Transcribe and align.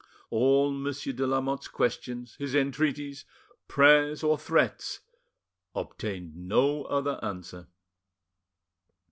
All 0.31 0.71
Monsieur 0.71 1.13
de 1.13 1.27
Lamotte's 1.27 1.67
questions, 1.67 2.35
his 2.37 2.55
entreaties, 2.55 3.23
prayers, 3.67 4.23
or 4.23 4.35
threats, 4.35 5.01
obtained 5.75 6.35
no 6.35 6.85
other 6.85 7.19
answer. 7.21 7.67